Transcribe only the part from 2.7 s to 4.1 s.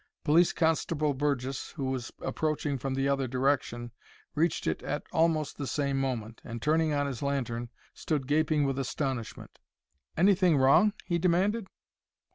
from the other direction,